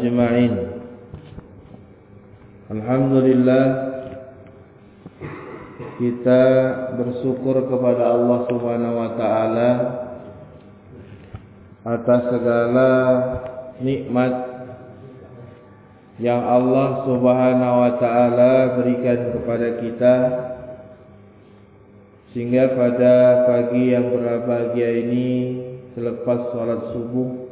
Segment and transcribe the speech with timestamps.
[0.00, 0.55] أجمعين
[2.71, 3.63] الحمد لله
[5.99, 6.43] kita
[6.95, 9.69] bersyukur kepada Allah Subhanahu wa taala
[11.83, 12.91] atas segala
[13.83, 14.33] nikmat
[16.23, 20.15] yang Allah Subhanahu wa taala berikan kepada kita
[22.31, 25.27] sehingga pada pagi yang berbahagia ini
[25.99, 27.49] selepas salat subuh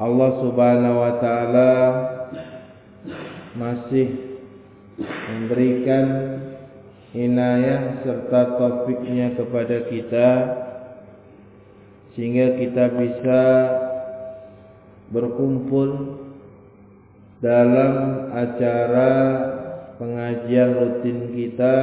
[0.00, 1.72] Allah Subhanahu wa taala
[3.52, 4.40] masih
[5.28, 6.06] memberikan
[7.12, 10.28] inayah serta taufiknya kepada kita
[12.16, 13.42] sehingga kita bisa
[15.12, 16.20] berkumpul
[17.44, 17.92] dalam
[18.32, 19.12] acara
[20.00, 21.74] pengajian rutin kita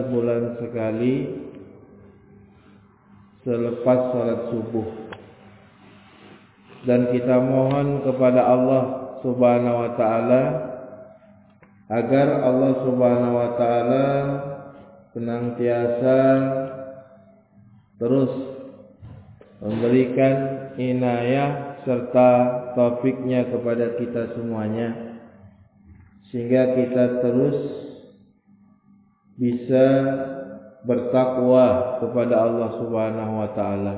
[0.00, 1.14] sebulan sekali
[3.44, 5.07] selepas salat subuh
[6.86, 8.82] dan kita mohon kepada Allah
[9.24, 10.42] Subhanahu wa taala
[11.90, 14.06] agar Allah Subhanahu wa taala
[15.16, 16.18] senantiasa
[17.98, 18.32] terus
[19.58, 20.34] memberikan
[20.78, 22.30] inayah serta
[22.78, 25.18] taufiknya kepada kita semuanya
[26.30, 27.58] sehingga kita terus
[29.40, 29.86] bisa
[30.84, 33.94] bertakwa kepada Allah Subhanahu wa taala.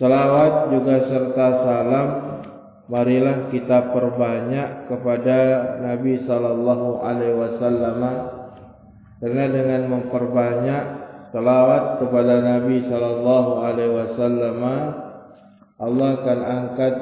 [0.00, 2.08] Salawat juga serta salam
[2.88, 5.38] marilah kita perbanyak kepada
[5.84, 8.00] Nabi sallallahu alaihi wasallam.
[9.20, 10.84] Karena dengan memperbanyak
[11.36, 14.60] salawat kepada Nabi sallallahu alaihi wasallam
[15.76, 16.94] Allah akan angkat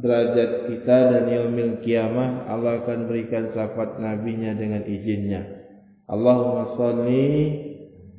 [0.00, 5.68] derajat kita dan yaumil kiamah Allah akan berikan syafaat nabinya dengan izinnya.
[6.08, 7.28] Allahumma salli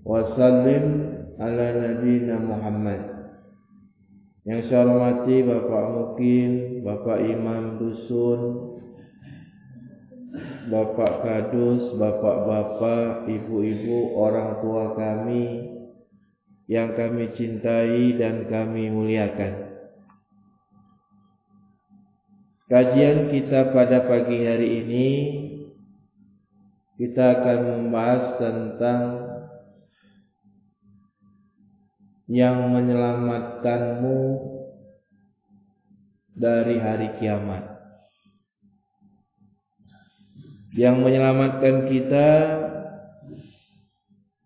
[0.06, 0.86] wa sallim
[1.42, 3.17] ala nabiyina Muhammad
[4.48, 8.40] yang saya hormati Bapak Mukim, Bapak Imam Dusun,
[10.72, 15.68] Bapak Kadus, Bapak-bapak, Ibu-ibu, orang tua kami
[16.72, 19.68] yang kami cintai dan kami muliakan.
[22.72, 25.09] Kajian kita pada pagi hari ini
[27.00, 29.27] kita akan membahas tentang
[32.28, 34.20] yang menyelamatkanmu
[36.36, 37.64] dari hari kiamat.
[40.76, 42.30] Yang menyelamatkan kita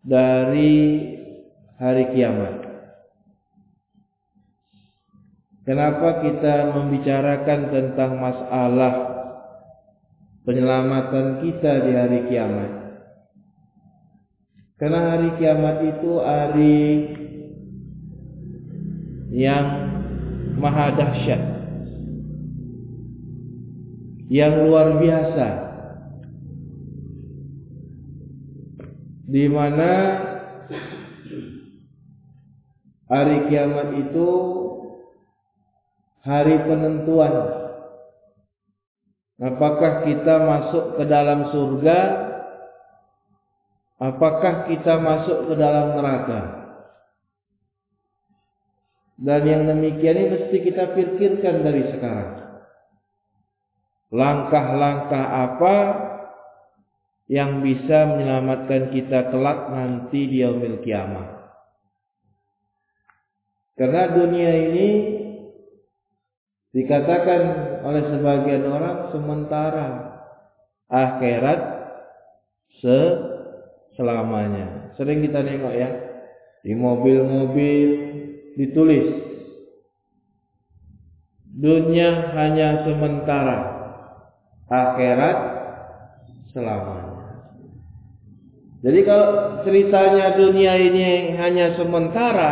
[0.05, 0.73] dari
[1.81, 2.55] hari kiamat.
[5.61, 8.93] Kenapa kita membicarakan tentang masalah
[10.45, 12.71] penyelamatan kita di hari kiamat?
[14.81, 16.79] Karena hari kiamat itu hari
[19.31, 19.65] yang
[20.59, 21.41] maha dahsyat
[24.27, 25.47] yang luar biasa
[29.31, 29.91] di mana
[33.07, 34.29] hari kiamat itu
[36.27, 37.35] hari penentuan
[39.39, 41.99] apakah kita masuk ke dalam surga
[43.95, 46.60] apakah kita masuk ke dalam neraka
[49.21, 52.41] dan yang demikian ini mesti kita pikirkan dari sekarang.
[54.09, 55.75] Langkah-langkah apa
[57.29, 61.53] yang bisa menyelamatkan kita kelak nanti di yaumil kiamah.
[63.77, 64.87] Karena dunia ini
[66.73, 67.41] dikatakan
[67.85, 69.87] oleh sebagian orang sementara
[70.89, 71.61] akhirat
[72.81, 72.99] se
[73.95, 74.91] selamanya.
[74.97, 75.89] Sering kita nengok ya
[76.65, 77.89] di mobil-mobil
[78.55, 79.31] ditulis.
[81.51, 83.57] Dunia hanya sementara
[84.71, 85.37] akhirat
[86.55, 87.11] selamanya.
[88.81, 92.51] Jadi kalau ceritanya dunia ini hanya sementara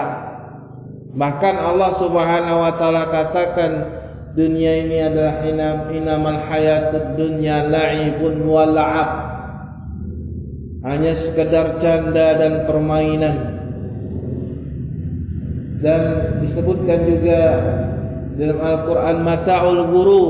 [1.18, 3.72] bahkan Allah Subhanahu wa taala katakan
[4.38, 9.12] dunia ini adalah inam inamal hayatud dunya la'ibun wa la'ab.
[10.86, 13.59] Hanya sekedar canda dan permainan
[15.80, 16.02] dan
[16.44, 17.42] disebutkan juga
[18.36, 20.26] dalam Al-Quran mata'ul guru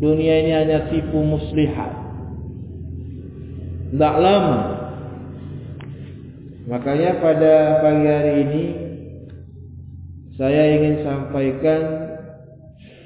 [0.00, 1.92] dunia ini hanya tipu muslihat.
[3.92, 4.60] Tidak lama.
[6.68, 8.64] Makanya pada pagi hari ini
[10.40, 11.80] saya ingin sampaikan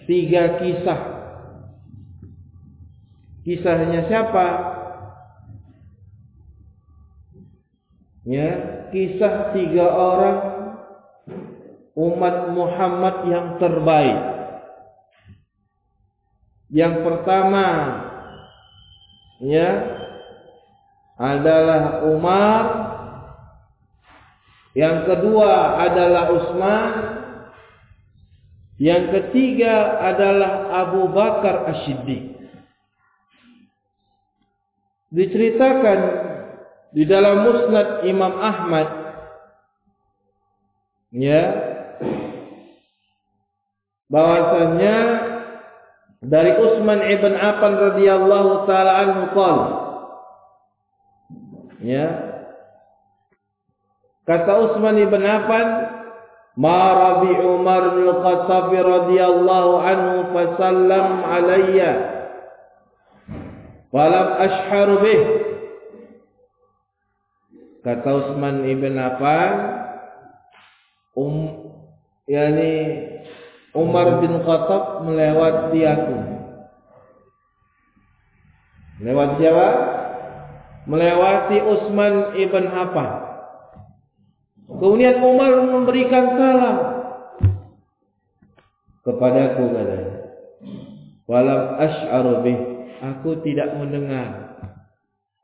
[0.06, 1.00] tiga kisah.
[3.42, 4.46] Kisahnya siapa?
[8.26, 8.50] Ya
[8.90, 10.55] kisah tiga orang
[11.96, 14.20] umat Muhammad yang terbaik.
[16.69, 17.66] Yang pertama
[19.40, 19.70] ya
[21.16, 22.64] adalah Umar.
[24.76, 25.52] Yang kedua
[25.88, 26.93] adalah Utsman.
[28.76, 32.37] Yang ketiga adalah Abu Bakar As-Siddiq.
[35.16, 36.00] Diceritakan
[36.92, 38.88] di dalam Musnad Imam Ahmad
[41.16, 41.65] ya
[44.10, 44.96] bahwasannya
[46.22, 49.68] dari Utsman ibn Affan radhiyallahu taala anhu qala
[51.82, 52.06] ya
[54.26, 55.68] kata Utsman ibn Affan
[56.56, 62.16] ma rabi Umar bin Khattab radhiyallahu anhu fasallam alayya
[63.96, 65.22] walam ashhar bih.
[67.86, 69.52] Kata Utsman ibn Affan
[71.14, 71.34] um
[72.26, 72.72] yani
[73.76, 76.17] Umar bin Khattab melewati aku.
[79.05, 79.69] Melewati siapa?
[80.88, 83.11] Melewati Utsman ibn Affan.
[84.67, 86.76] Kemudian Umar memberikan salam
[89.05, 90.14] kepadaku katanya.
[91.28, 92.58] Walam ash'aru bih.
[92.96, 94.56] Aku tidak mendengar.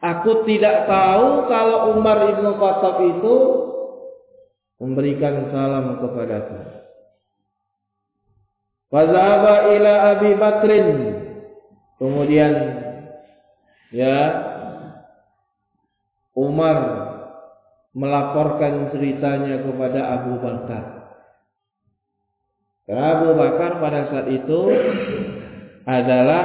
[0.01, 3.35] Aku tidak tahu kalau Umar ibn Khattab itu
[4.81, 6.82] memberikan salam kepadaku.
[8.93, 10.89] Fazaba ila Abi Bakrin.
[11.97, 12.53] Kemudian
[13.89, 14.19] ya
[16.37, 16.77] Umar
[17.97, 20.85] melaporkan ceritanya kepada Abu Bakar.
[22.85, 24.61] Karena Abu Bakar pada saat itu
[25.89, 26.45] adalah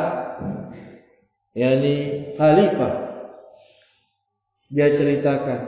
[1.52, 1.96] yakni
[2.40, 2.94] khalifah.
[4.68, 5.62] Dia ceritakan,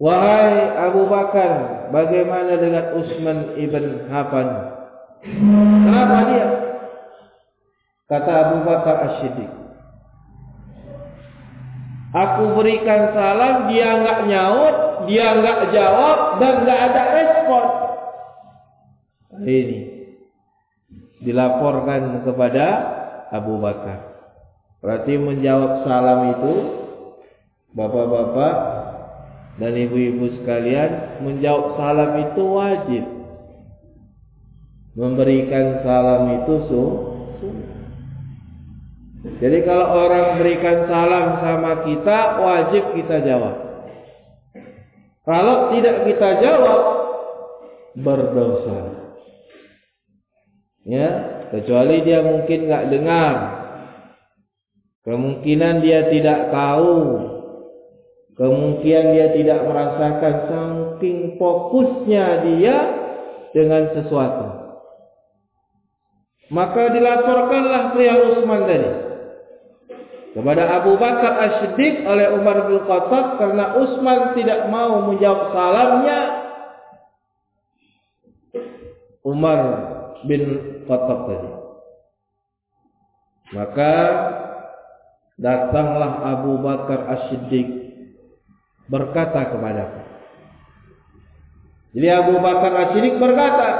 [0.00, 1.52] "Wahai Abu Bakar,
[1.90, 4.48] bagaimana dengan Utsman ibn Affan?"
[5.24, 6.46] Kenapa dia?
[8.04, 9.52] Kata Abu Bakar As-Siddiq.
[12.14, 14.76] Aku berikan salam, dia enggak nyaut,
[15.10, 17.64] dia enggak jawab dan enggak ada respon.
[19.42, 19.80] Ini
[21.24, 22.66] dilaporkan kepada
[23.34, 24.14] Abu Bakar.
[24.78, 26.54] Berarti menjawab salam itu
[27.74, 28.54] Bapak-bapak
[29.58, 33.04] dan ibu-ibu sekalian menjawab salam itu wajib
[34.94, 37.14] memberikan salam itu sunnah.
[39.24, 43.56] Jadi kalau orang berikan salam sama kita, wajib kita jawab.
[45.24, 46.80] Kalau tidak kita jawab,
[47.96, 49.08] berdosa.
[50.84, 51.08] Ya,
[51.48, 53.34] kecuali dia mungkin nggak dengar.
[55.08, 57.32] Kemungkinan dia tidak tahu.
[58.34, 62.76] Kemungkinan dia tidak merasakan saking fokusnya dia
[63.54, 64.46] dengan sesuatu.
[66.50, 68.90] Maka dilaporkanlah pria Utsman tadi
[70.34, 76.20] kepada Abu Bakar As-Siddiq oleh Umar bin Khattab karena Utsman tidak mau menjawab salamnya
[79.22, 79.60] Umar
[80.26, 80.42] bin
[80.90, 81.50] Khattab tadi.
[83.54, 83.94] Maka
[85.38, 87.83] datanglah Abu Bakar As-Siddiq
[88.90, 90.02] berkata kepadaku.
[91.94, 93.70] Jadi Abu Bakar As-Siddiq berkata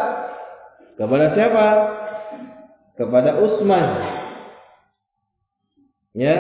[0.95, 1.67] kepada siapa?
[2.95, 3.87] kepada Utsman
[6.15, 6.37] ya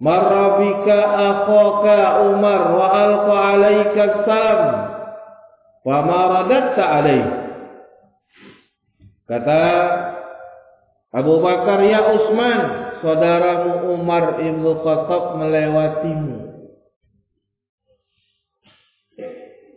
[0.00, 1.96] marabika akhaka
[2.32, 4.62] Umar wa alqa alayka salam
[5.84, 7.32] wa ma radatta alayhi
[9.28, 9.64] kata
[11.12, 12.60] Abu Bakar ya Utsman
[13.04, 16.51] saudaramu Umar ibnu Khattab melewatimu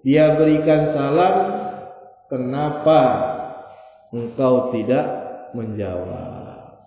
[0.05, 1.35] dia berikan salam
[2.29, 3.01] kenapa
[4.13, 5.05] engkau tidak
[5.57, 6.77] menjawab.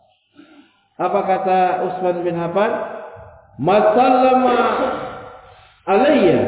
[0.95, 1.61] Apa kata
[1.91, 2.73] Utsman bin Affan?
[3.59, 4.59] Masallama
[5.83, 6.43] alayya.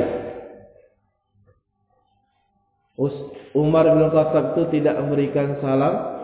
[3.51, 6.23] Umar bin Khattab itu tidak memberikan salam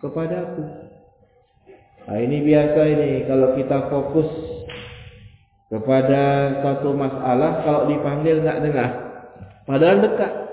[0.00, 0.64] kepadaku.
[2.08, 4.28] Nah, ini biasa ini kalau kita fokus
[5.68, 9.03] kepada satu masalah kalau dipanggil nggak dengar
[9.64, 10.44] padahal dekat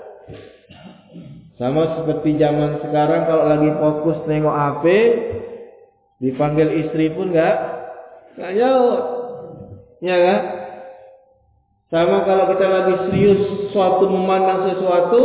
[1.62, 4.84] sama seperti zaman sekarang kalau lagi fokus nengok HP,
[6.18, 7.54] dipanggil istri pun enggak
[8.34, 9.02] enggak nyaut.
[10.02, 10.40] Ya kan?
[11.86, 15.22] Sama kalau kita lagi serius suatu memandang sesuatu,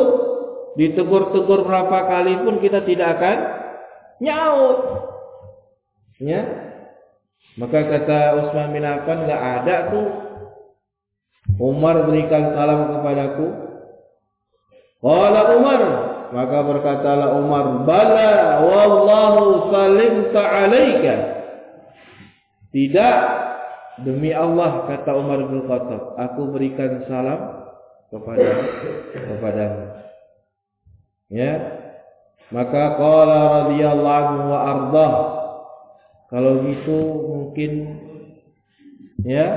[0.78, 3.38] ditegur-tegur berapa kali pun kita tidak akan
[4.22, 4.80] nyaut.
[6.22, 6.46] Ya.
[7.58, 10.08] Maka kata Utsman bin Affan enggak ada tuh
[11.58, 13.67] Umar berikan salam kepadaku.
[14.98, 15.82] Qala Umar
[16.28, 21.16] Maka berkatalah Umar, "Bala wallahu salimta alaika."
[22.76, 23.18] Tidak
[24.04, 27.72] demi Allah kata Umar bin Khattab, aku berikan salam
[28.12, 28.48] kepada
[29.16, 29.84] kepadamu.
[31.32, 31.54] Ya.
[32.48, 35.14] Maka qala radhiyallahu anhu wa ardah.
[36.28, 37.72] Kalau gitu mungkin
[39.24, 39.48] ya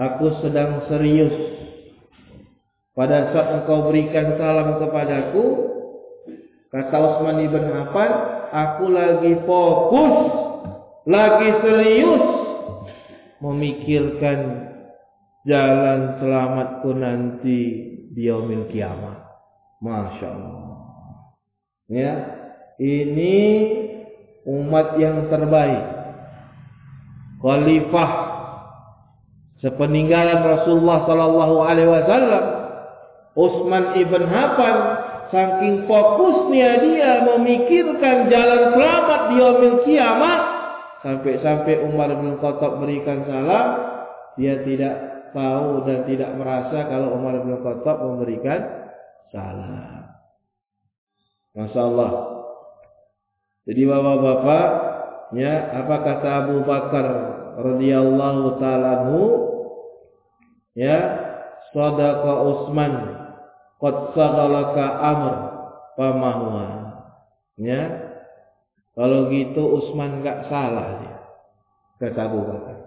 [0.00, 1.49] aku sedang serius
[2.94, 5.44] pada saat engkau berikan salam kepadaku
[6.70, 8.10] kata Utsman ibn Affan
[8.50, 10.14] aku lagi fokus
[11.08, 12.24] lagi serius
[13.40, 14.68] memikirkan
[15.48, 17.60] jalan selamatku nanti
[18.12, 19.24] di yaumil kiamat.
[19.80, 20.76] Masya Allah.
[21.88, 22.14] Ya
[22.76, 23.36] ini
[24.44, 25.84] umat yang terbaik.
[27.40, 28.10] Khalifah
[29.64, 32.44] sepeninggalan Rasulullah sallallahu alaihi wasallam
[33.40, 34.76] Utsman ibn Affan
[35.32, 40.40] saking fokusnya dia memikirkan jalan selamat di yaumil kiamat
[41.00, 43.66] sampai-sampai Umar bin Khattab berikan salam
[44.36, 44.94] dia tidak
[45.32, 48.60] tahu dan tidak merasa kalau Umar bin Khattab memberikan
[49.30, 50.04] salam.
[51.54, 52.12] Masya Allah.
[53.66, 54.66] Jadi bapak-bapak,
[55.34, 57.06] ya apa kata Abu Bakar
[57.58, 59.06] radhiyallahu taala
[60.74, 60.98] ya
[61.70, 63.19] sadaqa Utsman
[63.80, 65.34] qad sagalaka amr
[65.96, 66.66] pamahuwa
[67.56, 68.10] ya
[69.00, 71.16] kalau gitu Utsman enggak salah dia.
[72.00, 72.78] Kata Abu Bakar.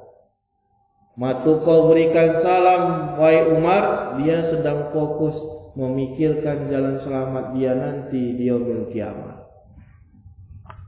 [1.13, 5.37] Matu kau berikan salam wahai Umar dia sedang fokus
[5.77, 9.45] memikirkan jalan selamat dia nanti di yaumil kiamat.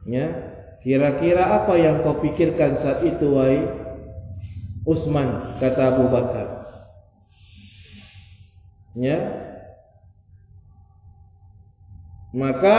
[0.09, 0.25] Ya
[0.81, 3.61] kira-kira apa yang kau pikirkan saat itu wahai
[4.85, 6.47] Utsman kata Abu Bakar.
[8.97, 9.44] Ya
[12.35, 12.77] maka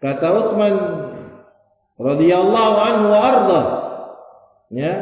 [0.00, 0.74] kata Utsman
[2.00, 3.62] radhiyallahu anhu arda
[4.72, 4.92] ya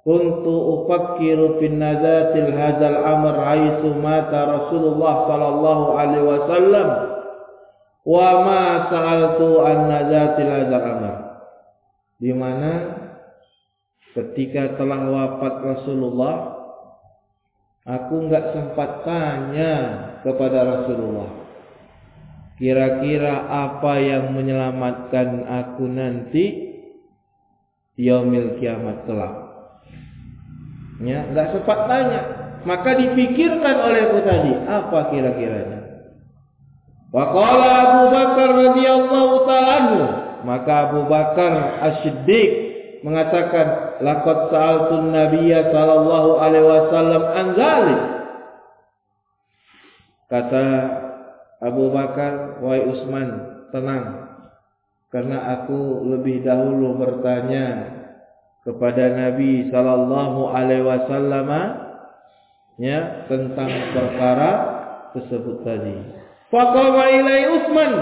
[0.00, 6.88] kuntu ufakkiru fin nazatil hadzal amr haitsu mata Rasulullah sallallahu alaihi wasallam
[8.08, 11.14] wa ma sa'altu an nazatil hadzal amr.
[12.16, 12.72] Di mana
[14.16, 16.61] ketika telah wafat Rasulullah
[17.86, 19.74] aku enggak sempat tanya
[20.22, 21.30] kepada Rasulullah.
[22.60, 26.44] Kira-kira apa yang menyelamatkan aku nanti
[27.98, 29.34] yaumil kiamat kelak?
[31.02, 32.20] Ya enggak sempat tanya.
[32.62, 35.80] Maka dipikirkan olehku tadi apa kira-kiranya?
[37.10, 40.08] Waqala Abu Bakar radhiyallahu ta'ala
[40.42, 42.71] maka Abu Bakar As-Siddiq
[43.02, 47.46] mengatakan laqad sa'altun nabiyya sallallahu alaihi wasallam an
[50.32, 50.66] kata
[51.62, 53.28] Abu Bakar, wahai Utsman,
[53.70, 54.34] tenang.
[55.14, 58.00] Karena aku lebih dahulu bertanya
[58.66, 61.48] kepada Nabi sallallahu alaihi wasallam
[62.80, 64.50] ya tentang perkara
[65.14, 65.96] tersebut tadi.
[66.50, 67.92] Faqama ilai Utsman,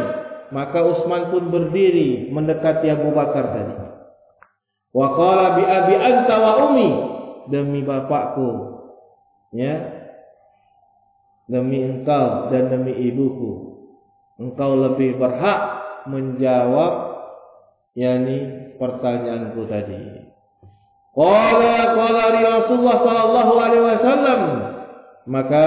[0.54, 3.90] maka Utsman pun berdiri mendekati Abu Bakar tadi.
[4.91, 6.91] Wa qala bi abi anta wa ummi,
[7.47, 8.79] demi bapakku.
[9.51, 10.07] Ya,
[11.51, 13.79] demi engkau dan demi ibuku.
[14.39, 15.61] Engkau lebih berhak
[16.07, 16.93] menjawab
[17.99, 20.31] yakni pertanyaanku tadi.
[21.11, 24.41] Qala qala Rasulullah sallallahu alaihi wasallam.
[25.29, 25.65] Maka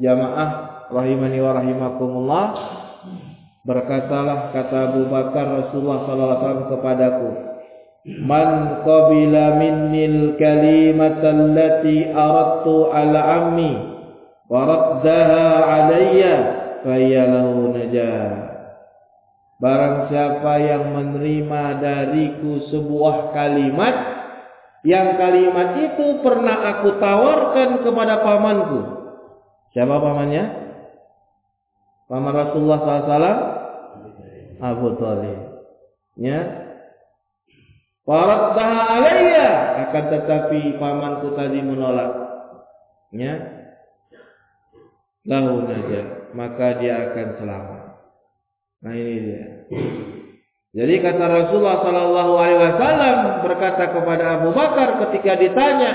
[0.00, 0.50] jamaah
[0.90, 2.44] rahimani wa rahimakumullah
[3.62, 7.28] berkatalah kata Abu Bakar Rasulullah sallallahu alaihi wasallam kepadaku
[8.04, 13.72] man qabila minnil kalimata allati aradtu ala ammi
[14.52, 16.34] waraddaha alayya
[16.84, 18.44] fayalahu najah
[19.54, 23.94] Barang siapa yang menerima dariku sebuah kalimat
[24.84, 28.80] yang kalimat itu pernah aku tawarkan kepada pamanku.
[29.72, 30.44] Siapa pamannya?
[32.04, 33.38] Paman Rasulullah SAW
[34.60, 35.40] Abu Talib.
[36.20, 36.63] Ya.
[38.04, 39.48] Waraddaha alayya
[39.88, 42.12] akan tetapi pamanku tadi menolak.
[43.16, 43.64] Ya
[45.24, 47.82] lahu najah maka dia akan selamat.
[48.84, 49.44] Nah ini dia.
[50.74, 55.92] Jadi kata Rasulullah Sallallahu Alaihi Wasallam berkata kepada Abu Bakar ketika ditanya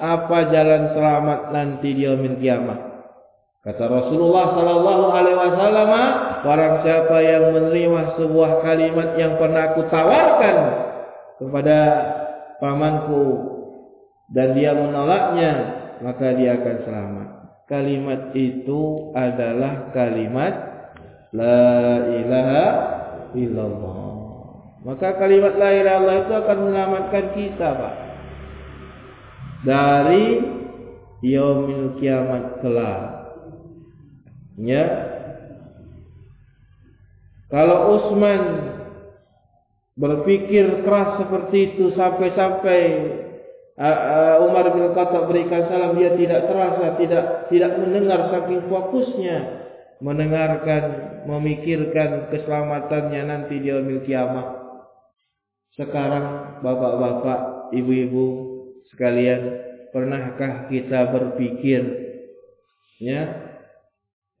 [0.00, 2.78] apa jalan selamat nanti di yaumil kiamat.
[3.60, 5.90] Kata Rasulullah Sallallahu Alaihi Wasallam,
[6.46, 10.56] barang siapa yang menerima sebuah kalimat yang pernah aku tawarkan
[11.40, 11.78] kepada
[12.60, 13.24] pamanku
[14.28, 15.52] dan dia menolaknya,
[16.04, 17.28] maka dia akan selamat.
[17.66, 20.54] Kalimat itu adalah kalimat
[21.32, 21.72] la
[22.12, 22.66] ilaha
[23.32, 23.98] illallah.
[24.84, 27.94] Maka kalimat la ilaha illallah itu akan menyelamatkan kita, Pak.
[29.64, 30.26] Dari
[31.24, 33.00] yaumil kiamat kelak.
[34.60, 34.84] Ya.
[37.50, 38.42] Kalau Utsman
[39.98, 42.80] berpikir keras seperti itu sampai-sampai
[44.44, 49.38] Umar bin Khattab berikan salam dia tidak terasa tidak tidak mendengar saking fokusnya
[50.04, 50.84] mendengarkan
[51.24, 54.46] memikirkan keselamatannya nanti di yaumil kiamat
[55.80, 58.26] sekarang bapak-bapak ibu-ibu
[58.92, 59.64] sekalian
[59.96, 61.80] pernahkah kita berpikir
[63.00, 63.48] ya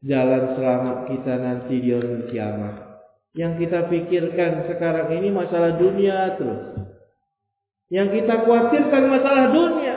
[0.04, 2.89] jalan selamat kita nanti di yaumil kiamat
[3.34, 6.80] yang kita pikirkan sekarang ini masalah dunia terus
[7.90, 9.96] yang kita khawatirkan masalah dunia.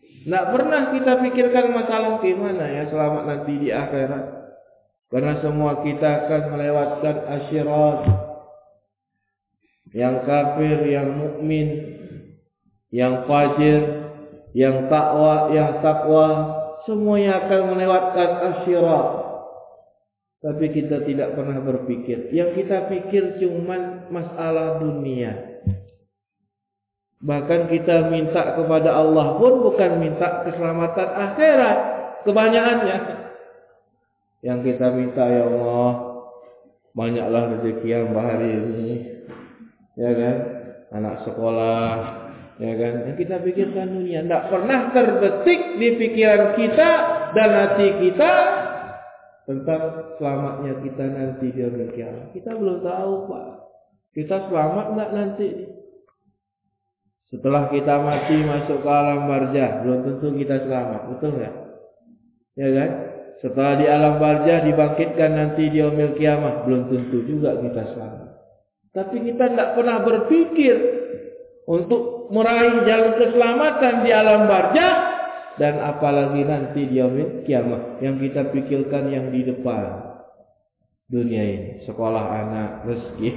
[0.00, 4.24] Tidak pernah kita pikirkan masalah gimana ya selamat nanti di akhirat.
[5.10, 7.98] Karena semua kita akan melewatkan asyirat.
[9.90, 11.68] Yang kafir, yang mukmin,
[12.94, 14.06] yang fajir,
[14.54, 16.26] yang takwa, yang takwa,
[16.86, 19.06] semuanya akan melewatkan asyirat.
[20.40, 22.32] Tapi kita tidak pernah berpikir.
[22.32, 25.60] Yang kita pikir cuma masalah dunia.
[27.20, 31.78] Bahkan kita minta kepada Allah pun bukan minta keselamatan akhirat.
[32.24, 32.98] Kebanyakannya.
[34.40, 35.92] Yang kita minta ya Allah.
[36.96, 38.90] Banyaklah rezeki yang hari ini.
[40.00, 40.36] Ya kan.
[40.96, 41.88] Anak sekolah.
[42.56, 42.92] Ya kan.
[43.12, 44.24] Yang kita pikirkan dunia.
[44.24, 46.90] Tidak pernah terbetik di pikiran kita
[47.36, 48.32] dan hati kita.
[49.48, 51.88] Tentang selamatnya kita nanti di hari
[52.36, 53.46] Kita belum tahu Pak.
[54.10, 55.48] Kita selamat enggak nanti?
[57.30, 61.54] Setelah kita mati masuk ke alam barzah, belum tentu kita selamat, betul nggak?
[62.58, 62.90] Ya kan?
[63.38, 68.30] Setelah di alam barzah dibangkitkan nanti di yaumil kiamah, belum tentu juga kita selamat.
[68.90, 70.74] Tapi kita tidak pernah berpikir
[71.70, 74.94] untuk meraih jalan keselamatan di alam barzah
[75.60, 80.08] dan apalagi nanti di yaumil kiamah yang kita pikirkan yang di depan
[81.12, 83.30] dunia ini, sekolah anak, rezeki.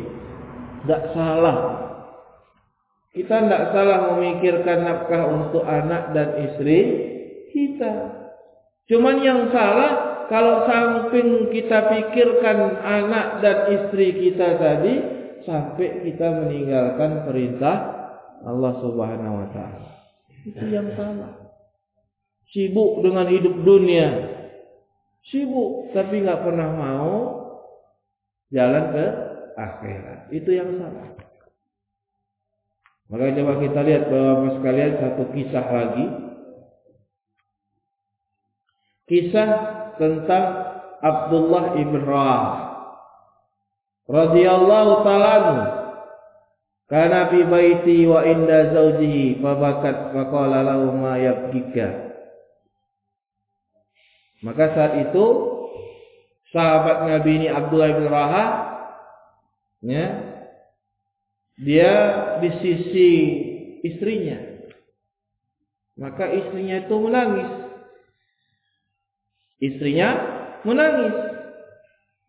[0.83, 1.83] Tidak salah
[3.13, 6.79] kita tidak salah memikirkan nafkah untuk anak dan istri
[7.53, 7.93] kita.
[8.89, 14.93] Cuman yang salah kalau samping kita pikirkan anak dan istri kita tadi
[15.45, 17.77] sampai kita meninggalkan perintah
[18.41, 19.89] Allah Subhanahu wa taala.
[20.41, 21.42] Itu yang salah.
[22.53, 24.29] Sibuk dengan hidup dunia.
[25.25, 27.13] Sibuk tapi nggak pernah mau
[28.53, 29.05] jalan ke
[29.57, 30.19] akhirat.
[30.29, 31.17] Itu yang salah.
[33.09, 36.05] Maka coba kita lihat bahwa sekalian satu kisah lagi.
[39.09, 39.49] Kisah
[39.97, 40.45] tentang
[41.03, 42.73] Abdullah ibn Rawah
[44.07, 45.35] radhiyallahu taala
[46.87, 52.12] Kana fi baiti wa inda zawjihi fabakat faqala lahu ma yabkika.
[54.43, 55.25] Maka saat itu
[56.51, 58.45] sahabat Nabi ini Abdullah bin Raha
[59.87, 60.05] ya,
[61.63, 61.93] dia
[62.43, 63.09] di sisi
[63.87, 64.39] istrinya.
[65.95, 67.49] Maka istrinya itu menangis.
[69.63, 70.09] Istrinya
[70.67, 71.15] menangis.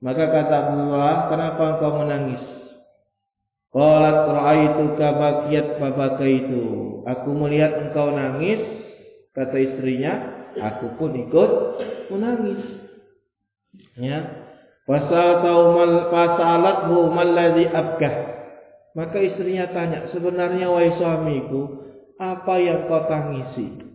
[0.04, 2.42] Maka kata Abdullah, kenapa engkau menangis?
[3.72, 5.80] Qalat ra'aituka bakiyat
[6.28, 6.62] itu.
[7.08, 8.83] Aku melihat engkau nangis,
[9.34, 10.12] kata istrinya,
[10.56, 11.50] aku pun ikut
[12.08, 12.62] menangis.
[13.98, 14.46] Ya.
[14.84, 18.14] Pasal taumal fasalathu malladhi abkah.
[18.94, 21.82] Maka istrinya tanya, sebenarnya wahai suamiku,
[22.14, 23.90] apa yang kau tangisi?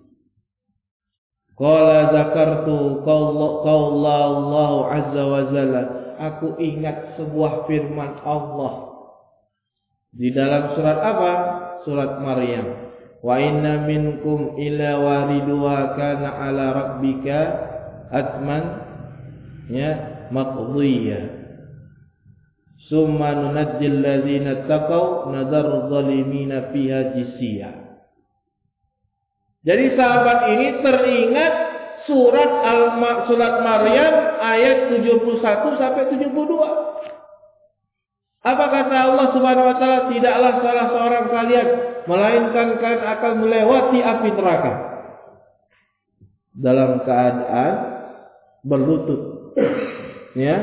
[1.55, 5.83] Qala zakartu qaula Allah azza wa jalla.
[6.19, 8.91] Aku ingat sebuah firman Allah.
[10.11, 11.31] Di dalam surat apa?
[11.87, 12.88] Surat Maryam.
[13.19, 17.39] Wa inna minkum ila wariduha kana ala rabbika
[18.09, 18.63] atman
[19.67, 19.91] ya
[20.31, 21.23] maqdiyah.
[22.87, 27.75] Summa nunajjil ladzina taqaw nadharu zalimina fiha jisiyah.
[29.67, 31.53] Jadi sahabat ini teringat
[32.07, 32.95] surat Al
[33.27, 36.98] surat Maryam ayat 71 sampai 72.
[38.39, 39.99] Apa kata Allah Subhanahu wa taala?
[40.07, 41.67] Tidaklah salah seorang kalian
[42.07, 44.73] melainkan kalian akan melewati api neraka
[46.55, 47.73] dalam keadaan
[48.63, 49.21] berlutut.
[50.37, 50.55] Ya,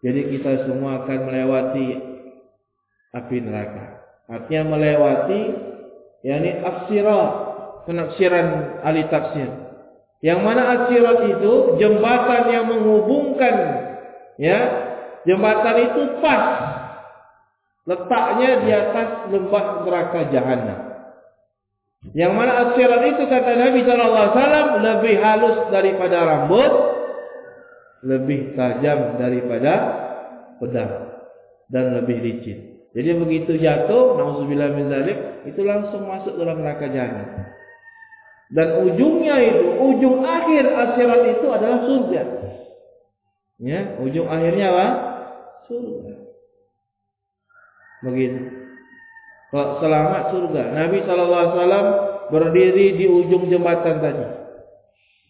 [0.00, 1.86] jadi kita semua akan melewati
[3.12, 4.00] api neraka.
[4.26, 5.40] Artinya melewati
[6.24, 6.88] yakni as
[7.84, 9.48] penafsiran ahli tafsir.
[10.20, 13.54] Yang mana asirat itu jembatan yang menghubungkan
[14.36, 14.58] ya
[15.28, 16.42] jembatan itu pas
[17.88, 20.80] letaknya di atas lembah neraka jahanam.
[22.16, 26.72] Yang mana asirat itu kata Nabi Shallallahu Alaihi Wasallam lebih halus daripada rambut,
[28.08, 29.72] lebih tajam daripada
[30.56, 30.92] pedang
[31.68, 32.58] dan lebih licin.
[32.90, 37.28] Jadi begitu jatuh, nauzubillah min zalik, itu langsung masuk dalam neraka jahanam.
[38.50, 42.22] Dan ujungnya itu, ujung akhir akhirat itu adalah surga.
[43.62, 44.86] Ya, ujung akhirnya apa?
[45.70, 46.14] Surga.
[48.02, 48.42] Begitu.
[49.54, 50.62] Selamat surga.
[50.74, 51.86] Nabi Wasallam
[52.34, 54.26] berdiri di ujung jembatan tadi,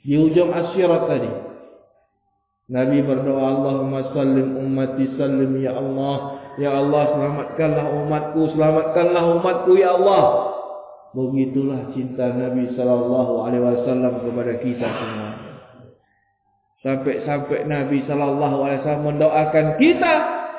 [0.05, 1.33] di ujung akhirat tadi.
[2.71, 9.99] Nabi berdoa Allahumma sallim ummati sallim ya Allah ya Allah selamatkanlah umatku selamatkanlah umatku ya
[9.99, 10.51] Allah
[11.11, 15.50] Begitulah cinta Nabi wasallam kepada kita semua.
[16.81, 20.15] Sampai-sampai Nabi sallallahu alaihi wasallam mendoakan kita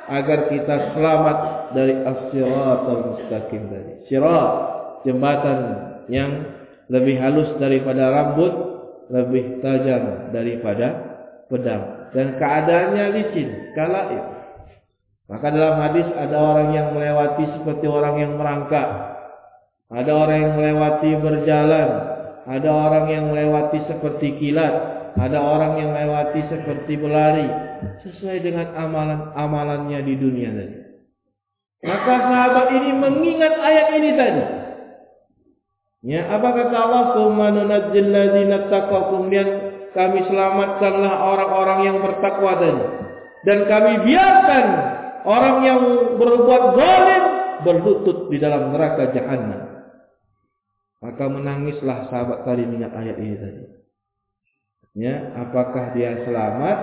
[0.06, 1.38] agar kita selamat
[1.74, 4.06] dari as-siratal mustaqim tadi.
[4.06, 4.50] Sirat
[5.02, 5.60] jembatan
[6.14, 6.46] yang
[6.94, 8.54] lebih halus daripada rambut,
[9.10, 10.88] lebih tajam daripada
[11.50, 14.22] pedang dan keadaannya licin, kalaif.
[15.26, 19.12] Maka dalam hadis ada orang yang melewati seperti orang yang merangkak
[19.92, 21.90] ada orang yang melewati berjalan,
[22.48, 27.48] ada orang yang melewati seperti kilat, ada orang yang melewati seperti berlari,
[28.06, 30.78] sesuai dengan amalan-amalannya di dunia tadi.
[31.82, 34.44] Maka sahabat ini mengingat ayat ini tadi.
[36.02, 37.04] Ya, apa kata Allah?
[37.18, 39.50] "Kumanunajjil ladzina taqaw." Kemudian
[39.94, 42.86] kami selamatkanlah orang-orang yang bertakwa tadi.
[43.42, 44.66] Dan kami biarkan
[45.26, 45.80] orang yang
[46.22, 47.24] berbuat zalim
[47.66, 49.62] berlutut di dalam neraka jahanam.
[51.02, 53.81] Maka menangislah sahabat tadi mengingat ayat ini tadi.
[54.92, 56.78] Ya, apakah dia selamat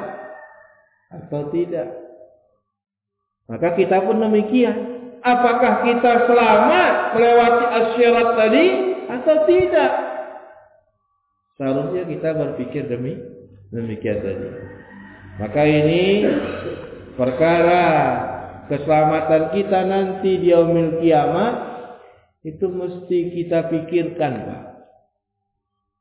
[1.12, 1.88] atau tidak?
[3.48, 4.76] Maka kita pun demikian.
[5.20, 8.66] Apakah kita selamat melewati asyirat tadi
[9.08, 9.92] atau tidak?
[11.58, 13.18] Seharusnya kita berpikir demi
[13.74, 14.48] demikian tadi.
[15.42, 16.22] Maka ini
[17.18, 17.86] perkara
[18.70, 21.54] keselamatan kita nanti di yaumil kiamat
[22.46, 24.67] itu mesti kita pikirkan Pak.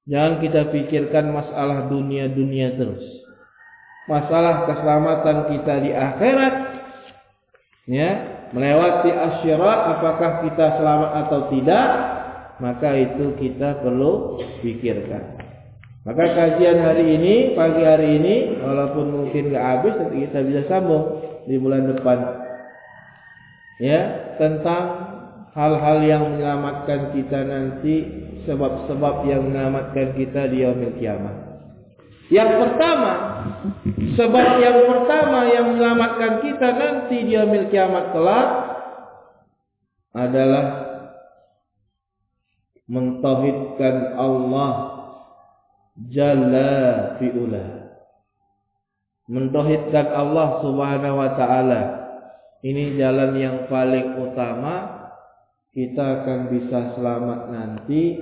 [0.07, 3.03] Jangan kita pikirkan masalah dunia-dunia terus.
[4.07, 6.55] Masalah keselamatan kita di akhirat
[7.91, 8.11] ya,
[8.55, 11.87] melewati asyirat apakah kita selamat atau tidak,
[12.63, 15.43] maka itu kita perlu pikirkan.
[16.07, 21.19] Maka kajian hari ini, pagi hari ini, walaupun mungkin nggak habis, tapi kita bisa sambung
[21.43, 22.47] di bulan depan.
[23.83, 25.06] Ya, tentang
[25.57, 27.95] hal-hal yang menyelamatkan kita nanti
[28.45, 31.35] sebab-sebab yang menyelamatkan kita di yaumil kiamat.
[32.29, 33.13] Yang pertama,
[34.13, 38.49] sebab yang pertama yang menyelamatkan kita nanti di yaumil kiamat kelak
[40.13, 40.65] adalah
[42.85, 44.73] mentauhidkan Allah
[46.05, 46.77] jalla
[47.17, 47.65] fi'ula.
[49.27, 51.81] Mentauhidkan Allah Subhanahu wa taala.
[52.63, 54.96] Ini jalan yang paling utama
[55.77, 58.17] kita akan bisa selamat nanti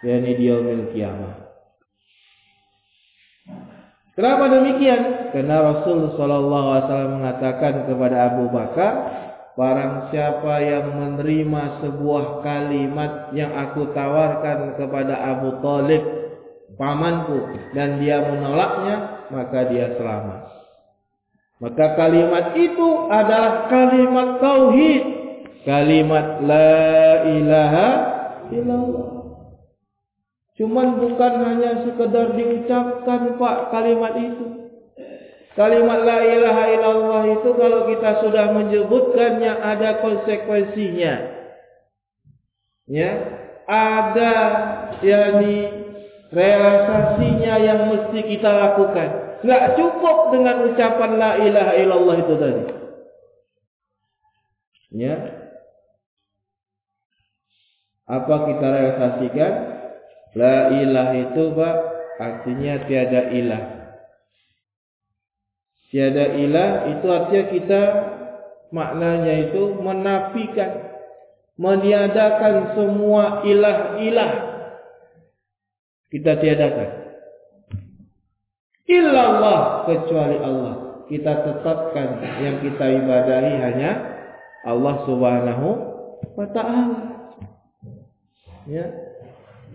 [0.00, 1.36] yakni di yaumil kiamat.
[4.16, 5.36] Kenapa demikian?
[5.36, 8.92] Karena Rasul sallallahu alaihi wasallam mengatakan kepada Abu Bakar,
[9.52, 16.02] barang siapa yang menerima sebuah kalimat yang aku tawarkan kepada Abu Talib
[16.80, 20.40] pamanku dan dia menolaknya, maka dia selamat.
[21.60, 25.19] Maka kalimat itu adalah kalimat tauhid
[25.64, 26.80] kalimat la
[27.28, 27.88] ilaha
[28.52, 29.08] illallah.
[30.60, 34.46] Cuman bukan hanya sekedar diucapkan Pak kalimat itu.
[35.56, 41.14] Kalimat la ilaha illallah itu kalau kita sudah menyebutkannya ada konsekuensinya.
[42.90, 43.12] Ya,
[43.70, 44.34] ada
[45.00, 45.70] yakni
[46.28, 49.40] realisasinya yang mesti kita lakukan.
[49.40, 52.64] Enggak cukup dengan ucapan la ilaha illallah itu tadi.
[54.90, 55.39] Ya,
[58.10, 59.52] apa kita realisasikan?
[60.34, 61.76] La ilah itu Pak
[62.18, 63.64] artinya tiada ilah.
[65.90, 67.82] Tiada ilah itu artinya kita
[68.74, 70.70] maknanya itu menafikan,
[71.58, 74.32] meniadakan semua ilah-ilah.
[76.10, 76.90] Kita tiadakan.
[78.90, 80.74] Illallah kecuali Allah.
[81.06, 83.90] Kita tetapkan yang kita ibadahi hanya
[84.62, 85.68] Allah Subhanahu
[86.38, 87.09] wa taala.
[88.68, 88.86] Ya.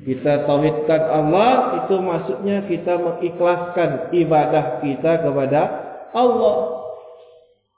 [0.06, 5.62] Kita tauhidkan Allah itu maksudnya kita mengikhlaskan ibadah kita kepada
[6.12, 6.58] Allah.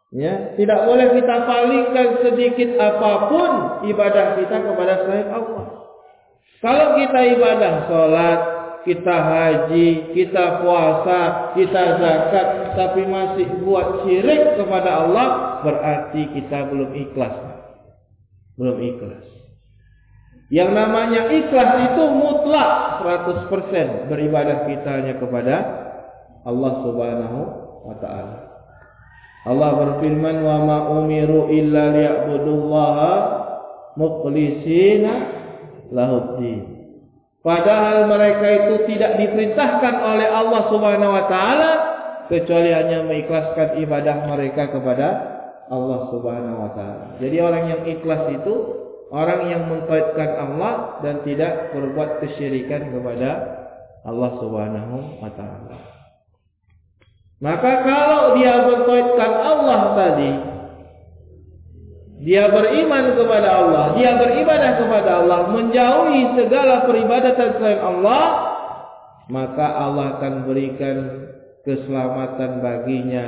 [0.08, 3.52] Ya, tidak boleh kita palingkan sedikit apa pun
[3.92, 5.66] ibadah kita kepada selain Allah.
[6.64, 8.40] Kalau kita ibadah salat,
[8.88, 12.48] kita haji, kita puasa, kita zakat
[12.80, 17.36] tapi masih buat syirik kepada Allah, berarti kita belum ikhlas.
[18.56, 19.28] Belum ikhlas.
[20.48, 25.56] Yang namanya ikhlas itu mutlak 100% beribadah kita hanya kepada
[26.48, 27.40] Allah Subhanahu
[27.84, 28.36] wa taala.
[29.44, 33.12] Allah berfirman wa ma umiru illa liya'budullaha
[34.00, 35.14] mukhlishina
[35.92, 36.80] lahuddin.
[37.44, 41.72] Padahal mereka itu tidak diperintahkan oleh Allah Subhanahu wa taala
[42.32, 45.08] kecuali hanya mengikhlaskan ibadah mereka kepada
[45.68, 47.06] Allah Subhanahu wa taala.
[47.20, 53.30] Jadi orang yang ikhlas itu orang yang mentauhidkan Allah dan tidak berbuat kesyirikan kepada
[54.04, 55.80] Allah Subhanahu wa taala.
[57.38, 60.32] Maka kalau dia mentauhidkan Allah tadi,
[62.26, 68.24] dia beriman kepada Allah, dia beribadah kepada Allah, menjauhi segala peribadatan selain Allah,
[69.30, 70.98] maka Allah akan berikan
[71.62, 73.26] keselamatan baginya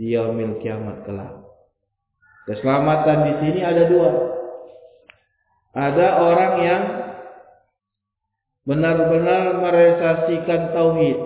[0.00, 1.44] di yaumil kiamat kelak.
[2.48, 4.35] Keselamatan di sini ada dua
[5.76, 6.82] ada orang yang
[8.64, 11.18] benar-benar merealisasikan tauhid.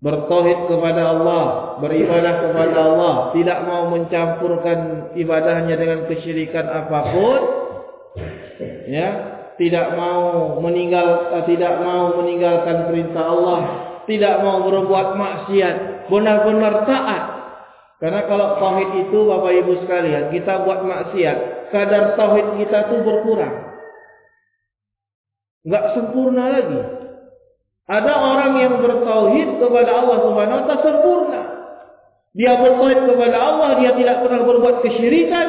[0.00, 1.44] Bertauhid kepada Allah,
[1.80, 7.40] beribadah kepada Allah, tidak mau mencampurkan ibadahnya dengan kesyirikan apa pun.
[8.84, 9.08] Ya,
[9.56, 13.60] tidak mau meninggal tidak mau meninggalkan perintah Allah,
[14.04, 17.24] tidak mau berbuat maksiat, benar-benar taat.
[17.96, 21.38] Karena kalau tauhid itu Bapak Ibu sekalian, kita buat maksiat,
[21.74, 23.74] kadar tauhid kita tuh berkurang.
[25.66, 26.80] Enggak sempurna lagi.
[27.90, 31.42] Ada orang yang bertauhid kepada Allah Subhanahu wa taala sempurna.
[32.34, 35.48] Dia bertauhid kepada Allah, dia tidak pernah berbuat kesyirikan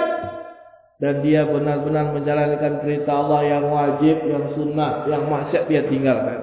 [1.00, 6.40] dan dia benar-benar menjalankan perintah Allah yang wajib, yang sunnah, yang maksiat dia tinggalkan.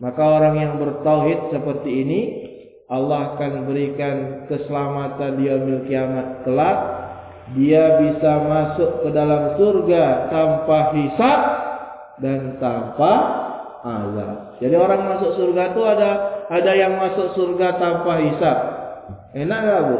[0.00, 2.20] Maka orang yang bertauhid seperti ini
[2.90, 4.16] Allah akan berikan
[4.48, 6.78] keselamatan di yaumil kiamat kelak
[7.58, 11.40] dia bisa masuk ke dalam surga tanpa hisab
[12.22, 13.12] dan tanpa
[13.82, 14.60] azab.
[14.62, 16.10] Jadi orang masuk surga itu ada
[16.46, 18.58] ada yang masuk surga tanpa hisab.
[19.34, 19.96] Enak enggak, Bu?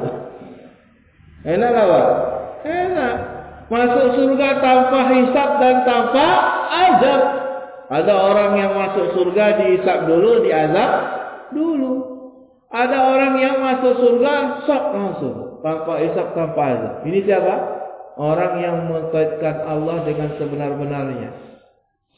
[1.48, 2.06] Enak enggak, Pak?
[2.68, 3.14] Enak.
[3.70, 6.26] Masuk surga tanpa hisab dan tanpa
[6.70, 7.22] azab.
[7.90, 10.90] Ada orang yang masuk surga dihisab dulu, diazab
[11.50, 11.92] dulu.
[12.70, 16.94] Ada orang yang masuk surga sok langsung tanpa isap tanpa azab.
[17.06, 17.54] Ini siapa?
[18.20, 21.30] Orang yang mengkaitkan Allah dengan sebenar-benarnya.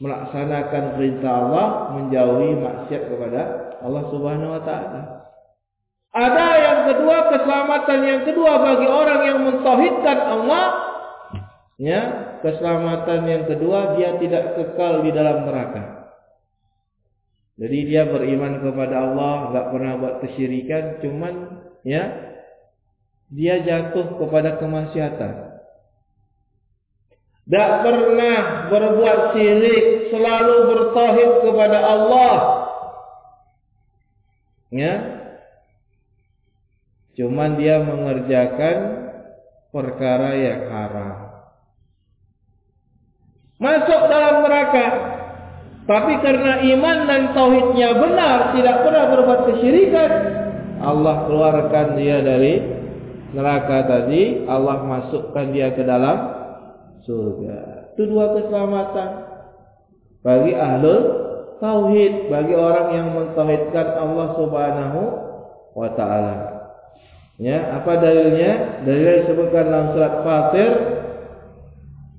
[0.01, 3.41] Melaksanakan perintah Allah, menjauhi maksiat kepada
[3.79, 5.01] Allah Subhanahu wa taala.
[6.13, 10.65] Ada yang kedua, keselamatan yang kedua bagi orang yang mentauhidkan Allah,
[11.81, 12.01] ya,
[12.45, 16.03] keselamatan yang kedua dia tidak kekal di dalam neraka.
[17.57, 21.33] Jadi dia beriman kepada Allah, enggak pernah buat kesyirikan, cuman
[21.85, 22.32] ya
[23.33, 25.33] dia jatuh kepada kemaksiatan.
[27.43, 32.35] Tak pernah berbuat syirik, selalu bertauhid kepada Allah.
[34.71, 34.93] Ya.
[37.19, 38.77] Cuman dia mengerjakan
[39.75, 41.17] perkara yang haram.
[43.59, 44.87] Masuk dalam neraka.
[45.83, 50.11] Tapi karena iman dan tauhidnya benar, tidak pernah berbuat kesyirikan,
[50.79, 52.82] Allah keluarkan dia dari
[53.33, 56.43] neraka tadi Allah masukkan dia ke dalam
[57.03, 57.91] surga.
[57.93, 59.09] Itu dua keselamatan
[60.23, 61.03] bagi ahlul
[61.59, 65.01] tauhid, bagi orang yang mentauhidkan Allah Subhanahu
[65.75, 66.35] wa taala.
[67.41, 68.85] Ya, apa dalilnya?
[68.85, 70.71] Dalilnya disebutkan dalam surat Fatir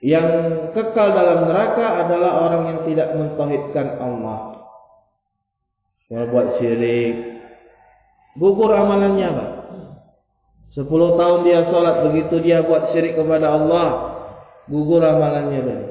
[0.00, 0.26] yang
[0.72, 4.64] kekal dalam neraka adalah orang yang tidak mentauhidkan Allah.
[6.08, 7.14] Berbuat syirik.
[8.40, 9.50] Gugur amalannya, Pak.
[10.72, 13.88] Sepuluh tahun dia sholat, begitu dia buat syirik kepada Allah,
[14.70, 15.88] gugur amalannya tadi.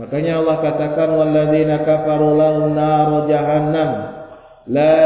[0.00, 3.90] Makanya Allah katakan walladzina kafaru lahum naru jahannam
[4.64, 5.02] la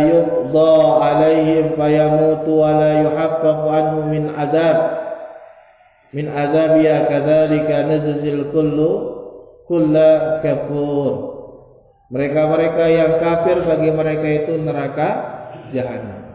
[0.00, 4.99] yuqda alaihim fayamutu wa la yuhaffaqu anhum min azab
[6.10, 8.90] min azabiya kadzalika najzil kullu
[9.70, 11.12] kulla kafur
[12.10, 15.08] mereka-mereka yang kafir bagi mereka itu neraka
[15.70, 16.30] jahanam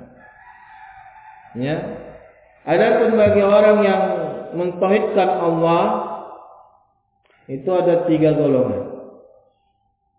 [1.55, 1.75] Ya.
[2.67, 4.01] Adapun bagi orang yang
[4.59, 5.83] mentauhidkan Allah
[7.47, 8.91] itu ada tiga golongan.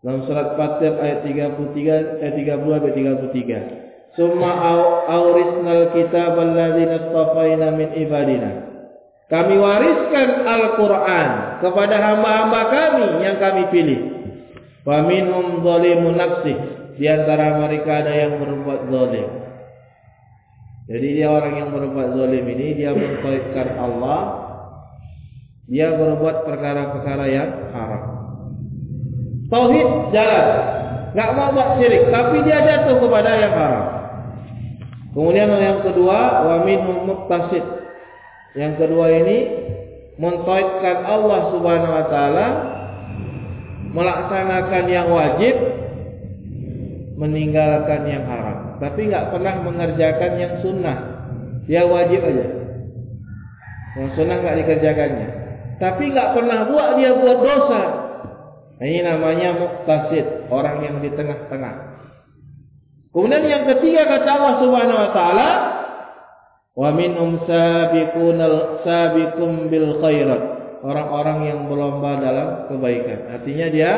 [0.01, 4.17] Dalam surat Fatir ayat 33 ayat 30 sampai 33.
[4.17, 4.51] Summa
[5.11, 8.51] aurisnal kitab alladzina istafaina min ibadina.
[9.27, 14.01] Kami wariskan Al-Qur'an kepada hamba-hamba kami yang kami pilih.
[14.87, 16.55] Wa minhum zalimun nafsi.
[16.95, 19.29] Di antara mereka ada yang berbuat zalim.
[20.87, 24.21] Jadi dia orang yang berbuat zalim ini dia mentauhidkan Allah.
[25.67, 28.05] Dia berbuat perkara-perkara yang haram.
[29.51, 30.47] Tauhid jalan.
[31.11, 33.87] Enggak mau buat syirik, tapi dia jatuh kepada yang haram.
[35.11, 37.76] Kemudian yang kedua, wa minhum muqtasid.
[38.57, 39.39] Yang kedua ini
[40.17, 42.47] mentauhidkan Allah Subhanahu wa taala
[43.93, 45.55] melaksanakan yang wajib
[47.21, 48.81] meninggalkan yang haram.
[48.81, 50.99] Tapi enggak pernah mengerjakan yang sunnah.
[51.69, 52.47] Dia wajib aja.
[54.01, 55.29] Yang sunnah enggak dikerjakannya.
[55.77, 57.83] Tapi enggak pernah buat dia buat dosa.
[58.77, 61.75] Ini namanya muqtasid, orang yang di tengah-tengah.
[63.09, 65.49] Kemudian yang ketiga kata Allah Subhanahu wa taala,
[66.77, 70.43] "Wa minhum sabiqunal sabiqum bil khairat."
[70.85, 73.33] Orang-orang yang berlomba dalam kebaikan.
[73.33, 73.93] Artinya dia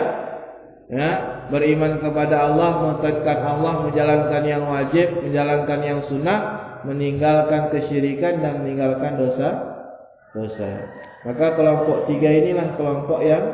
[0.89, 1.09] ya,
[1.53, 6.41] beriman kepada Allah, mentaatkan Allah, menjalankan yang wajib, menjalankan yang sunnah,
[6.89, 9.49] meninggalkan kesyirikan dan meninggalkan dosa
[10.33, 10.71] dosa.
[11.27, 13.45] Maka kelompok tiga inilah kelompok yang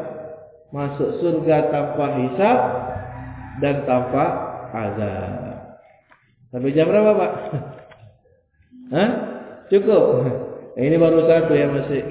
[0.71, 2.59] masuk surga tanpa hisab
[3.63, 4.25] dan tanpa
[4.75, 5.33] azab.
[6.51, 7.33] Sampai jam berapa, Pak?
[8.93, 9.11] Hah?
[9.73, 10.03] Cukup.
[10.81, 12.03] Ini baru satu yang masih.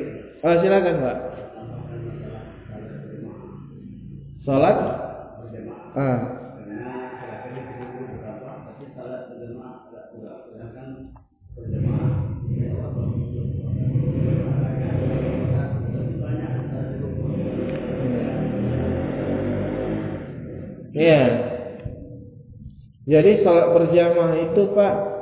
[0.41, 1.17] Oh, silakan, Pak.
[4.43, 4.77] Salat?
[5.93, 6.19] Ah.
[20.93, 21.21] Ya.
[23.03, 25.12] Jadi salat berjamaah itu Pak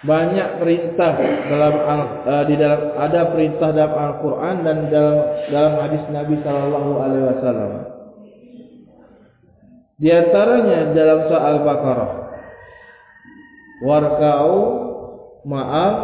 [0.00, 1.12] banyak perintah
[1.44, 1.74] dalam
[2.24, 5.16] uh, di dalam ada perintah dalam Al-Qur'an dan dalam
[5.52, 7.72] dalam hadis Nabi sallallahu alaihi wasallam.
[10.00, 12.10] Di antaranya dalam surah Al-Baqarah.
[13.84, 14.56] Warka'u
[15.44, 15.94] ma'al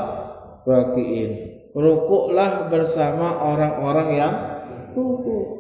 [0.68, 1.32] raki'in.
[1.72, 4.35] Rukuklah bersama orang-orang yang
[4.92, 5.56] rukuk.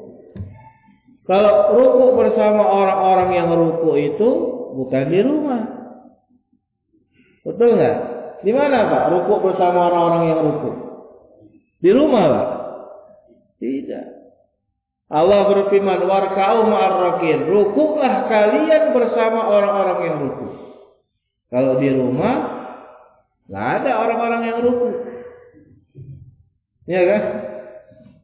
[1.24, 4.28] Kalau ruku bersama orang-orang yang ruku itu
[4.76, 5.62] bukan di rumah.
[7.44, 8.15] Betul nggak?
[8.46, 9.04] Di mana Pak?
[9.10, 10.70] Ruku bersama orang-orang yang ruku.
[11.82, 12.46] Di rumah Pak?
[13.58, 14.06] Tidak.
[15.10, 20.46] Allah berfirman, "Warka'u ma'arrakin." Rukuklah kalian bersama orang-orang yang ruku.
[21.50, 22.34] Kalau di rumah
[23.50, 24.88] nggak ada orang-orang yang ruku.
[26.86, 27.22] Ya kan?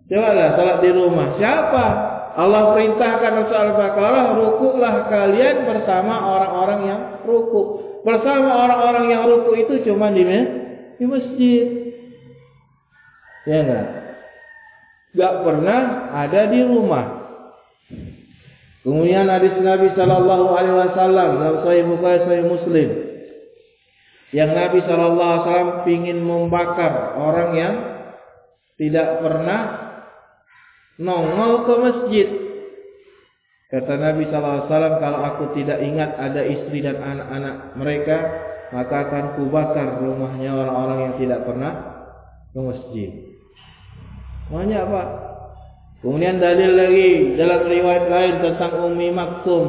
[0.07, 1.35] Coba lah salat di rumah.
[1.39, 1.87] Siapa
[2.33, 7.92] Allah perintahkan soal Al-Baqarah, rukuklah kalian bersama orang-orang yang rukuk.
[8.03, 10.27] Bersama orang-orang yang rukuk itu cuma di,
[10.99, 11.67] di masjid.
[13.47, 13.87] Ya enggak?
[15.15, 17.07] Enggak pernah ada di rumah.
[18.83, 22.89] Kemudian hadis Nabi sallallahu alaihi wasallam dalam Sahih Bukhari Sahih Muslim
[24.35, 27.75] yang Nabi sallallahu alaihi wasallam ingin membakar orang yang
[28.81, 29.61] tidak pernah
[30.99, 32.29] nongol ke masjid.
[33.73, 34.69] Kata Nabi SAW,
[35.01, 38.17] kalau aku tidak ingat ada istri dan anak-anak mereka,
[38.69, 41.73] maka akan kubakar rumahnya orang-orang yang tidak pernah
[42.53, 43.11] ke masjid.
[44.53, 45.09] Banyak pak.
[46.05, 49.65] Kemudian dalil lagi dalam riwayat lain tentang Umi Maktum,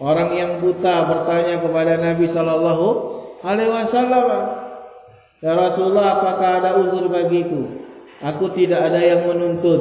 [0.00, 2.86] orang yang buta bertanya kepada Nabi Sallallahu
[3.44, 4.24] Alaihi Wasallam,
[5.44, 7.84] Ya Rasulullah, apakah ada uzur bagiku?
[8.24, 9.80] Aku tidak ada yang menuntun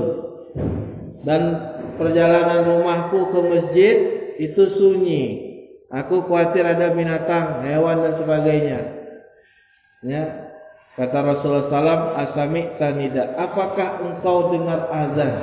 [1.23, 3.95] dan perjalanan rumahku ke masjid
[4.41, 5.23] itu sunyi.
[5.93, 8.79] Aku khawatir ada binatang, hewan dan sebagainya.
[10.01, 10.23] Ya.
[10.93, 13.33] Kata Rasulullah SAW, Asami tanida.
[13.37, 15.33] Apakah engkau dengar azan?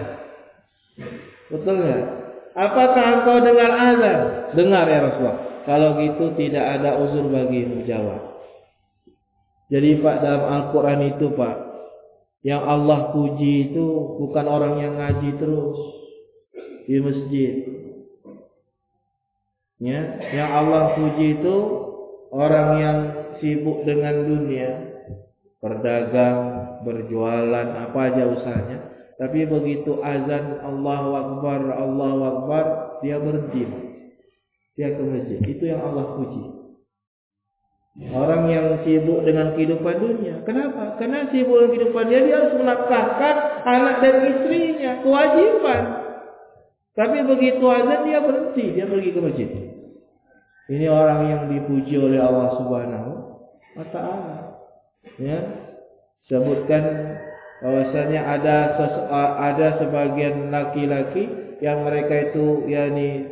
[1.51, 2.03] Betul nggak?
[2.55, 4.19] Apakah engkau dengar azan?
[4.55, 5.41] Dengar ya Rasulullah.
[5.67, 8.31] Kalau gitu tidak ada uzur bagimu jawab.
[9.71, 11.57] Jadi Pak dalam Al-Quran itu Pak,
[12.43, 13.87] yang Allah puji itu
[14.19, 16.00] bukan orang yang ngaji terus
[16.87, 17.55] di masjid.
[19.81, 20.01] Ya,
[20.37, 21.57] yang Allah puji itu
[22.37, 22.99] orang yang
[23.41, 24.71] sibuk dengan dunia,
[25.65, 26.39] berdagang,
[26.85, 28.79] berjualan, apa aja usahanya.
[29.21, 32.65] Tapi begitu azan Allah Akbar, Allah Akbar,
[33.05, 33.69] dia berhenti.
[34.77, 35.41] Dia ke masjid.
[35.45, 36.61] Itu yang Allah puji.
[38.17, 40.41] Orang yang sibuk dengan kehidupan dunia.
[40.49, 40.97] Kenapa?
[40.97, 43.35] Karena sibuk dengan kehidupan dia, dia harus menafkahkan
[43.69, 44.93] anak dan istrinya.
[45.05, 46.00] Kewajiban.
[47.01, 48.77] Tapi begitu azan dia berhenti.
[48.77, 49.49] Dia pergi ke masjid.
[50.69, 53.11] Ini orang yang dipuji oleh Allah Subhanahu
[53.81, 54.37] wa taala.
[55.17, 55.41] Ya.
[56.29, 56.85] Sebutkan
[57.65, 58.57] bahwasanya ada
[59.41, 63.25] ada sebagian laki-laki yang mereka itu yakni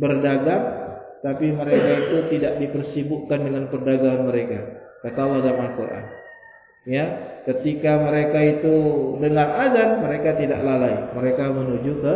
[0.00, 0.80] berdagang
[1.20, 4.58] tapi mereka itu tidak dipersibukkan dengan perdagangan mereka.
[5.04, 6.04] Kata Allah dalam Al-Quran.
[6.88, 7.04] Ya,
[7.44, 8.74] ketika mereka itu
[9.20, 11.12] dengar azan, mereka tidak lalai.
[11.12, 12.14] Mereka menuju ke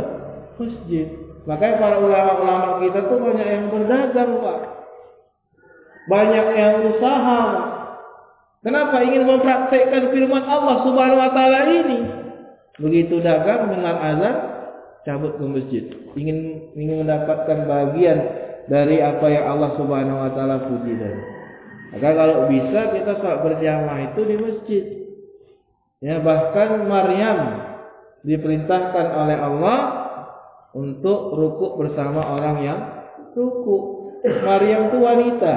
[0.59, 1.07] masjid.
[1.44, 4.61] Makanya para ulama-ulama kita tuh banyak yang berdagang, Pak.
[6.09, 7.42] Banyak yang usaha.
[8.64, 12.00] Kenapa ingin mempraktekkan firman Allah Subhanahu wa taala ini?
[12.80, 14.36] Begitu dagang dengar azan,
[15.05, 15.84] cabut ke masjid.
[16.16, 18.18] Ingin ingin mendapatkan bagian
[18.68, 21.22] dari apa yang Allah Subhanahu wa taala puji tadi.
[21.94, 24.84] Maka kalau bisa kita salat berjamaah itu di masjid.
[26.02, 27.38] Ya, bahkan Maryam
[28.24, 29.78] diperintahkan oleh Allah
[30.74, 32.78] untuk rukuk bersama orang yang
[33.32, 33.82] rukuk.
[34.24, 35.56] Maryam itu wanita.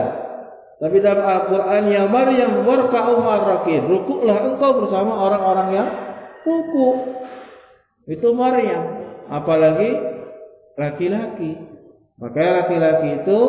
[0.77, 3.81] Tapi dalam Al-Qur'an ya Maryam warka'u marrakin.
[3.89, 5.89] Rukuklah engkau bersama orang-orang yang
[6.45, 6.97] rukuk.
[8.05, 9.09] Itu Maryam.
[9.25, 9.89] Apalagi
[10.77, 11.57] laki-laki.
[12.21, 13.39] Maka laki-laki itu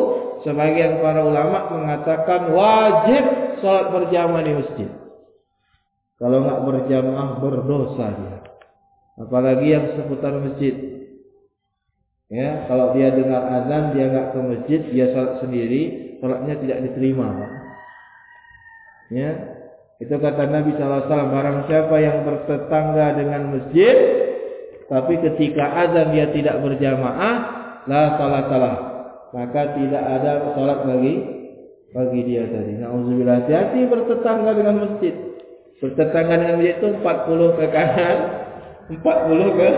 [0.41, 3.23] sebagian para ulama mengatakan wajib
[3.61, 4.89] sholat berjamaah di masjid.
[6.17, 8.37] Kalau nggak berjamaah berdosa dia.
[9.21, 10.98] Apalagi yang seputar masjid.
[12.29, 15.81] Ya, kalau dia dengar azan dia nggak ke masjid, dia sholat sendiri,
[16.21, 17.27] sholatnya tidak diterima.
[19.09, 19.31] Ya,
[19.97, 23.97] itu kata Nabi SAW, barang siapa yang bertetangga dengan masjid,
[24.85, 27.35] tapi ketika azan dia tidak berjamaah,
[27.89, 28.89] la salat salah
[29.33, 31.13] maka tidak ada salat bagi
[31.93, 32.73] bagi dia tadi.
[32.81, 33.45] Nauzubillah.
[33.45, 35.13] Hati-hati bertetangga dengan masjid.
[35.81, 38.17] Bertetangga dengan masjid itu 40 ke kanan
[38.89, 39.69] 40 ke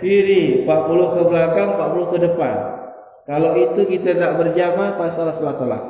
[0.00, 2.56] kiri 40 ke belakang 40 ke depan
[3.24, 5.82] kalau itu kita tak berjamaah pas salat salat salat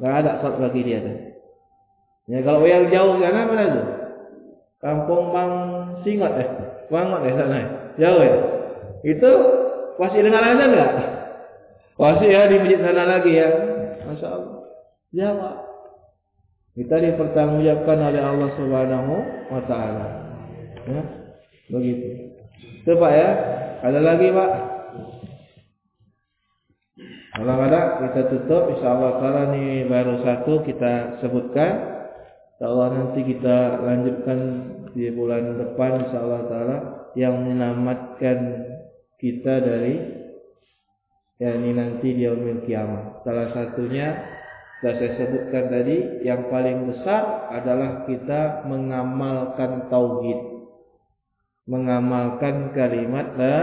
[0.00, 1.22] enggak ada salat bagi dia tadi
[2.30, 3.82] ya kalau yang jauh sana mana tu
[4.80, 5.52] kampung Bang
[6.04, 6.48] Singot eh
[6.88, 7.58] Bangot eh sana
[7.96, 8.36] jauh ya
[9.00, 9.30] itu
[9.96, 10.92] masih dengar azan enggak?
[12.00, 13.48] Masih ya di masjid sana lagi ya.
[14.08, 14.60] Masya Allah.
[15.12, 15.56] Jawab.
[16.72, 19.14] Kita dipertanggungjawabkan oleh Allah Subhanahu
[19.52, 20.06] wa taala.
[20.88, 21.02] Ya.
[21.70, 22.06] Begitu.
[22.82, 23.30] Itu Pak ya.
[23.80, 24.50] Ada lagi Pak?
[27.30, 31.72] Kalau ada kita tutup insyaallah taala ini baru satu kita sebutkan.
[32.58, 34.38] Insyaallah nanti kita lanjutkan
[34.92, 36.76] di bulan depan insyaallah taala
[37.16, 38.38] yang menyelamatkan
[39.16, 39.94] kita dari
[41.40, 43.24] yakni nanti di yaumil kiamat.
[43.24, 44.20] Salah satunya
[44.80, 50.49] sudah saya sebutkan tadi yang paling besar adalah kita mengamalkan tauhid.
[51.68, 53.58] Mengamalkan kalimat la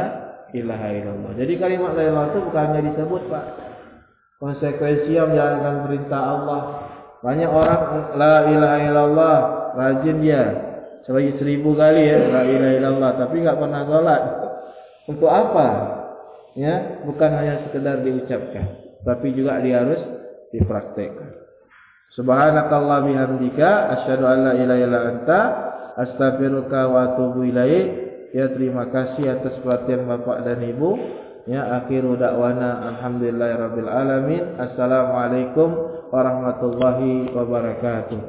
[0.53, 1.31] ilaha illallah.
[1.37, 3.45] Jadi kalimat la ilaha itu bukan hanya disebut, Pak.
[4.37, 6.61] Konsekuensi yang menjalankan perintah Allah.
[7.25, 7.81] Banyak orang
[8.13, 9.37] la ilaha illallah
[9.73, 10.43] rajin dia
[11.07, 14.21] sebanyak seribu kali ya la ilaha illallah tapi enggak pernah sholat.
[15.07, 15.67] Untuk apa?
[16.57, 18.65] Ya, bukan hanya sekedar diucapkan,
[19.05, 20.01] tapi juga dia harus
[20.51, 21.47] dipraktekkan.
[22.17, 25.39] Subhanakallah bihamdika asyhadu an la ilaha illa anta
[25.97, 28.07] astaghfiruka wa atubu ilaik.
[28.35, 30.91] Ya terima kasih atas perhatian Bapak dan Ibu.
[31.47, 34.43] Ya akhiru dakwana alhamdulillahirabbil alamin.
[34.59, 35.69] Assalamualaikum
[36.11, 38.19] warahmatullahi wabarakatuh.